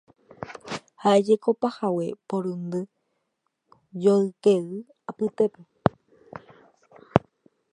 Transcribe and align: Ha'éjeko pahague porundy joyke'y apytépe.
Ha'éjeko 1.01 1.49
pahague 1.61 2.07
porundy 2.27 2.81
joyke'y 4.01 4.71
apytépe. 5.09 5.61